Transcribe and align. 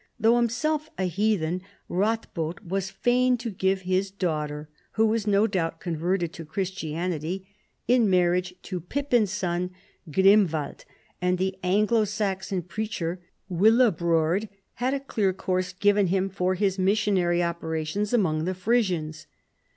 Though 0.19 0.37
himself 0.37 0.89
a 0.97 1.03
heathen, 1.03 1.61
Ratbod 1.87 2.61
was 2.67 2.89
fain 2.89 3.37
to 3.37 3.51
give 3.51 3.81
his 3.81 4.09
daughter— 4.09 4.67
who 4.93 5.05
was 5.05 5.27
no 5.27 5.45
doubt 5.45 5.79
converted 5.79 6.33
to 6.33 6.43
Christianity— 6.43 7.47
in 7.87 8.09
marriage 8.09 8.55
to 8.63 8.79
Pippin's 8.79 9.29
son 9.29 9.69
Grim 10.11 10.49
wald; 10.51 10.85
and 11.21 11.37
the 11.37 11.55
Anglo 11.61 12.05
Saxon 12.05 12.63
preacher 12.63 13.19
Willibrord 13.47 14.49
had 14.81 14.95
a 14.95 14.99
clear 14.99 15.33
course 15.33 15.71
given 15.71 16.07
him 16.07 16.29
for 16.29 16.55
his 16.55 16.79
missionary 16.79 17.41
oper 17.41 17.79
ations 17.79 18.11
among 18.11 18.45
the 18.45 18.55
Frisians. 18.55 19.27